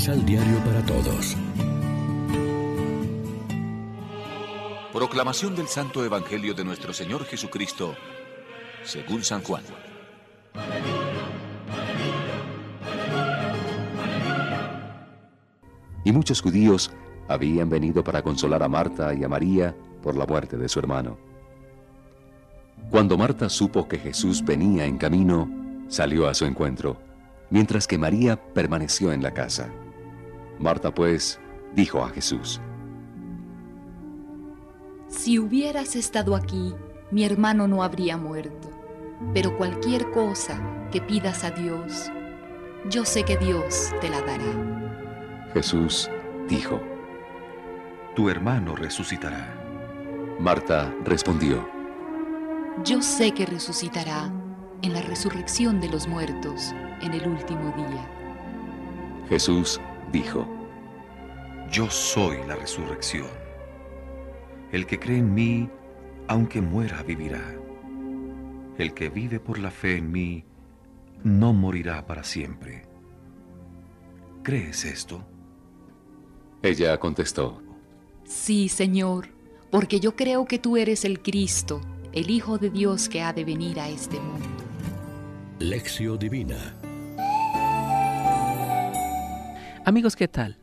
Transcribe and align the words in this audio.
Misal 0.00 0.24
Diario 0.24 0.56
para 0.64 0.82
Todos. 0.86 1.36
Proclamación 4.94 5.54
del 5.54 5.68
Santo 5.68 6.02
Evangelio 6.02 6.54
de 6.54 6.64
nuestro 6.64 6.94
Señor 6.94 7.26
Jesucristo, 7.26 7.94
según 8.82 9.22
San 9.22 9.42
Juan. 9.42 9.62
Y 16.02 16.12
muchos 16.12 16.40
judíos 16.40 16.90
habían 17.28 17.68
venido 17.68 18.02
para 18.02 18.22
consolar 18.22 18.62
a 18.62 18.68
Marta 18.70 19.12
y 19.12 19.22
a 19.22 19.28
María 19.28 19.76
por 20.02 20.16
la 20.16 20.24
muerte 20.24 20.56
de 20.56 20.70
su 20.70 20.78
hermano. 20.78 21.18
Cuando 22.88 23.18
Marta 23.18 23.50
supo 23.50 23.86
que 23.86 23.98
Jesús 23.98 24.42
venía 24.42 24.86
en 24.86 24.96
camino, 24.96 25.46
salió 25.88 26.26
a 26.26 26.32
su 26.32 26.46
encuentro, 26.46 26.96
mientras 27.50 27.86
que 27.86 27.98
María 27.98 28.42
permaneció 28.54 29.12
en 29.12 29.22
la 29.22 29.34
casa. 29.34 29.70
Marta 30.60 30.92
pues 30.94 31.40
dijo 31.74 32.04
a 32.04 32.10
Jesús, 32.10 32.60
Si 35.08 35.38
hubieras 35.38 35.96
estado 35.96 36.36
aquí, 36.36 36.74
mi 37.10 37.24
hermano 37.24 37.66
no 37.66 37.82
habría 37.82 38.18
muerto, 38.18 38.70
pero 39.32 39.56
cualquier 39.56 40.10
cosa 40.10 40.60
que 40.92 41.00
pidas 41.00 41.44
a 41.44 41.50
Dios, 41.50 42.10
yo 42.90 43.06
sé 43.06 43.24
que 43.24 43.38
Dios 43.38 43.90
te 44.02 44.10
la 44.10 44.20
dará. 44.20 45.48
Jesús 45.54 46.10
dijo, 46.46 46.78
Tu 48.14 48.28
hermano 48.28 48.76
resucitará. 48.76 49.56
Marta 50.38 50.94
respondió, 51.04 51.66
Yo 52.84 53.00
sé 53.00 53.32
que 53.32 53.46
resucitará 53.46 54.30
en 54.82 54.92
la 54.92 55.00
resurrección 55.00 55.80
de 55.80 55.88
los 55.88 56.06
muertos 56.06 56.72
en 57.00 57.14
el 57.14 57.26
último 57.26 57.72
día. 57.76 58.10
Jesús 59.28 59.80
dijo, 60.12 60.46
Yo 61.70 61.90
soy 61.90 62.38
la 62.46 62.56
resurrección. 62.56 63.28
El 64.72 64.86
que 64.86 64.98
cree 64.98 65.18
en 65.18 65.34
mí, 65.34 65.68
aunque 66.28 66.60
muera, 66.60 67.02
vivirá. 67.02 67.42
El 68.78 68.94
que 68.94 69.08
vive 69.08 69.40
por 69.40 69.58
la 69.58 69.70
fe 69.70 69.96
en 69.96 70.10
mí, 70.10 70.44
no 71.22 71.52
morirá 71.52 72.06
para 72.06 72.24
siempre. 72.24 72.86
¿Crees 74.42 74.84
esto? 74.84 75.22
Ella 76.62 76.98
contestó, 76.98 77.62
Sí, 78.24 78.68
Señor, 78.68 79.28
porque 79.70 79.98
yo 79.98 80.14
creo 80.14 80.44
que 80.44 80.58
tú 80.58 80.76
eres 80.76 81.04
el 81.04 81.20
Cristo, 81.20 81.80
el 82.12 82.30
Hijo 82.30 82.58
de 82.58 82.70
Dios 82.70 83.08
que 83.08 83.22
ha 83.22 83.32
de 83.32 83.44
venir 83.44 83.80
a 83.80 83.88
este 83.88 84.20
mundo. 84.20 84.46
Lección 85.58 86.18
Divina. 86.18 86.79
Amigos, 89.90 90.14
¿qué 90.14 90.28
tal? 90.28 90.56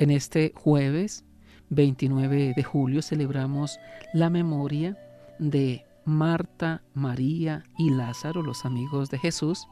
En 0.00 0.10
este 0.10 0.52
jueves 0.56 1.24
29 1.70 2.52
de 2.56 2.62
julio 2.64 3.00
celebramos 3.00 3.78
la 4.12 4.28
memoria 4.28 4.98
de 5.38 5.86
Marta, 6.04 6.82
María 6.92 7.62
y 7.78 7.90
Lázaro, 7.90 8.42
los 8.42 8.64
amigos 8.64 9.08
de 9.08 9.20
Jesús, 9.20 9.68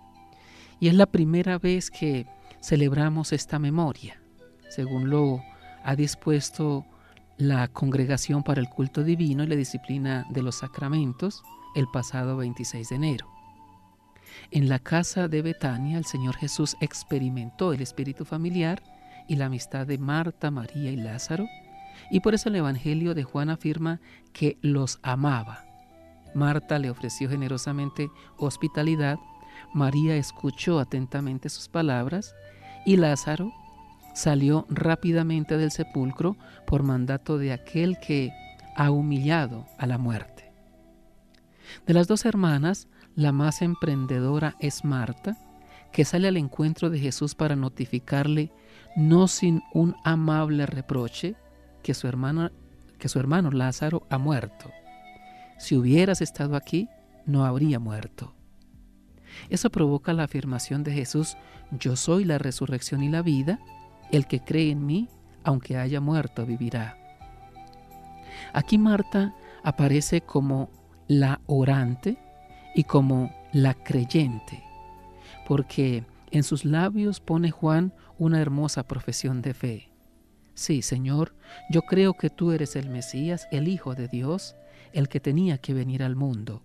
y 0.78 0.86
es 0.86 0.94
la 0.94 1.06
primera 1.06 1.58
vez 1.58 1.91
que 1.91 2.28
celebramos 2.62 3.33
esta 3.33 3.58
memoria, 3.58 4.22
según 4.69 5.11
lo 5.11 5.42
ha 5.83 5.97
dispuesto 5.97 6.86
la 7.36 7.67
Congregación 7.67 8.45
para 8.45 8.61
el 8.61 8.69
Culto 8.69 9.02
Divino 9.02 9.42
y 9.42 9.48
la 9.48 9.56
Disciplina 9.56 10.24
de 10.30 10.42
los 10.42 10.58
Sacramentos 10.58 11.42
el 11.74 11.89
pasado 11.89 12.36
26 12.36 12.91
de 12.91 12.95
enero. 12.95 13.27
En 14.52 14.69
la 14.69 14.78
casa 14.78 15.27
de 15.27 15.42
Betania 15.42 15.98
el 15.98 16.05
Señor 16.05 16.36
Jesús 16.36 16.77
experimentó 16.80 17.72
el 17.72 17.83
espíritu 17.83 18.24
familiar 18.24 18.80
y 19.30 19.36
la 19.36 19.46
amistad 19.46 19.86
de 19.86 19.96
Marta, 19.96 20.51
María 20.51 20.91
y 20.91 20.96
Lázaro, 20.96 21.46
y 22.11 22.18
por 22.18 22.35
eso 22.35 22.48
el 22.48 22.57
Evangelio 22.57 23.14
de 23.14 23.23
Juan 23.23 23.48
afirma 23.48 24.01
que 24.33 24.58
los 24.61 24.98
amaba. 25.02 25.64
Marta 26.35 26.80
le 26.80 26.91
ofreció 26.91 27.30
generosamente 27.30 28.11
hospitalidad, 28.39 29.20
María 29.73 30.17
escuchó 30.17 30.80
atentamente 30.80 31.48
sus 31.48 31.69
palabras 31.69 32.35
y 32.85 32.96
Lázaro 32.96 33.52
salió 34.14 34.67
rápidamente 34.69 35.57
del 35.57 35.70
sepulcro 35.70 36.36
por 36.67 36.83
mandato 36.83 37.39
de 37.39 37.52
aquel 37.52 37.98
que 38.01 38.33
ha 38.74 38.90
humillado 38.90 39.64
a 39.79 39.86
la 39.86 39.96
muerte. 39.96 40.52
De 41.86 41.95
las 41.95 42.08
dos 42.08 42.24
hermanas, 42.24 42.89
la 43.14 43.30
más 43.30 43.63
emprendedora 43.63 44.57
es 44.58 44.85
Marta, 44.85 45.36
que 45.92 46.05
sale 46.05 46.27
al 46.27 46.36
encuentro 46.36 46.90
de 46.90 46.98
Jesús 46.98 47.36
para 47.36 47.55
notificarle, 47.55 48.51
no 48.96 49.28
sin 49.28 49.62
un 49.73 49.96
amable 50.05 50.67
reproche, 50.67 51.36
que 51.83 51.95
su 51.95 52.06
hermano, 52.08 52.51
que 52.98 53.08
su 53.08 53.18
hermano 53.18 53.51
Lázaro 53.51 54.06
ha 54.11 54.18
muerto. 54.18 54.70
Si 55.58 55.77
hubieras 55.77 56.20
estado 56.20 56.56
aquí, 56.56 56.89
no 57.27 57.45
habría 57.45 57.78
muerto. 57.78 58.34
Eso 59.48 59.70
provoca 59.70 60.12
la 60.12 60.24
afirmación 60.24 60.83
de 60.83 60.92
Jesús, 60.92 61.36
yo 61.70 61.96
soy 61.96 62.24
la 62.24 62.39
resurrección 62.39 63.02
y 63.02 63.08
la 63.08 63.23
vida, 63.23 63.61
el 64.11 64.27
que 64.27 64.40
cree 64.40 64.70
en 64.70 64.84
mí, 64.84 65.08
aunque 65.45 65.77
haya 65.77 66.01
muerto, 66.01 66.45
vivirá. 66.45 66.96
Aquí 68.52 68.78
Marta 68.78 69.34
aparece 69.62 70.20
como 70.20 70.70
la 71.07 71.40
orante 71.46 72.18
y 72.74 72.84
como 72.84 73.33
la 73.52 73.74
creyente, 73.74 74.62
porque 75.46 76.05
en 76.30 76.42
sus 76.42 76.64
labios 76.64 77.20
pone 77.20 77.51
Juan 77.51 77.92
una 78.18 78.41
hermosa 78.41 78.86
profesión 78.86 79.42
de 79.42 79.55
fe. 79.55 79.91
Sí, 80.55 80.83
Señor, 80.83 81.35
yo 81.70 81.83
creo 81.83 82.14
que 82.14 82.30
tú 82.30 82.52
eres 82.52 82.77
el 82.77 82.91
Mesías, 82.91 83.48
el 83.51 83.68
Hijo 83.68 83.95
de 83.95 84.08
Dios, 84.08 84.57
el 84.92 85.08
que 85.08 85.20
tenía 85.20 85.58
que 85.58 85.74
venir 85.74 86.02
al 86.02 86.17
mundo. 86.17 86.63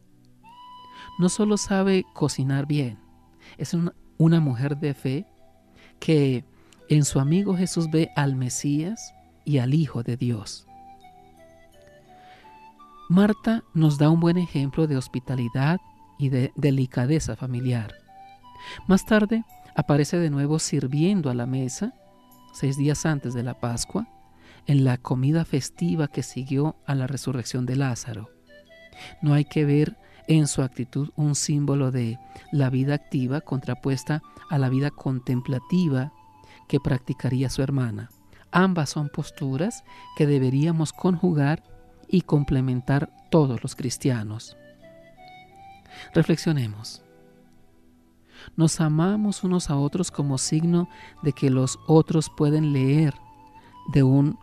No 1.19 1.29
solo 1.29 1.57
sabe 1.57 2.05
cocinar 2.13 2.65
bien, 2.65 2.99
es 3.57 3.73
una, 3.73 3.93
una 4.17 4.39
mujer 4.39 4.77
de 4.77 4.93
fe 4.93 5.25
que 5.99 6.43
en 6.89 7.05
su 7.05 7.19
amigo 7.19 7.55
Jesús 7.55 7.89
ve 7.89 8.11
al 8.15 8.35
Mesías 8.35 9.13
y 9.45 9.59
al 9.59 9.73
Hijo 9.73 10.03
de 10.03 10.17
Dios. 10.17 10.67
Marta 13.07 13.63
nos 13.73 13.97
da 13.97 14.09
un 14.09 14.19
buen 14.19 14.37
ejemplo 14.37 14.87
de 14.87 14.97
hospitalidad 14.97 15.79
y 16.17 16.29
de 16.29 16.51
delicadeza 16.55 17.35
familiar. 17.35 17.93
Más 18.87 19.05
tarde 19.05 19.43
aparece 19.75 20.17
de 20.17 20.29
nuevo 20.29 20.59
sirviendo 20.59 21.29
a 21.29 21.33
la 21.33 21.45
mesa, 21.45 21.93
seis 22.53 22.77
días 22.77 23.05
antes 23.05 23.33
de 23.33 23.43
la 23.43 23.59
Pascua, 23.59 24.07
en 24.67 24.83
la 24.83 24.97
comida 24.97 25.45
festiva 25.45 26.07
que 26.07 26.23
siguió 26.23 26.75
a 26.85 26.95
la 26.95 27.07
resurrección 27.07 27.65
de 27.65 27.75
Lázaro. 27.75 28.29
No 29.21 29.33
hay 29.33 29.45
que 29.45 29.65
ver 29.65 29.97
en 30.27 30.47
su 30.47 30.63
actitud 30.63 31.09
un 31.15 31.35
símbolo 31.35 31.91
de 31.91 32.17
la 32.51 32.69
vida 32.69 32.95
activa 32.95 33.41
contrapuesta 33.41 34.23
a 34.49 34.57
la 34.57 34.69
vida 34.69 34.89
contemplativa 34.89 36.11
que 36.67 36.79
practicaría 36.79 37.49
su 37.49 37.61
hermana. 37.61 38.09
Ambas 38.51 38.89
son 38.89 39.09
posturas 39.09 39.83
que 40.15 40.25
deberíamos 40.25 40.93
conjugar 40.93 41.63
y 42.07 42.21
complementar 42.21 43.11
todos 43.29 43.61
los 43.61 43.75
cristianos. 43.75 44.57
Reflexionemos. 46.13 47.04
Nos 48.55 48.79
amamos 48.79 49.43
unos 49.43 49.69
a 49.69 49.77
otros 49.77 50.11
como 50.11 50.37
signo 50.37 50.89
de 51.23 51.33
que 51.33 51.49
los 51.49 51.79
otros 51.87 52.29
pueden 52.35 52.73
leer 52.73 53.13
de 53.93 54.03
un 54.03 54.37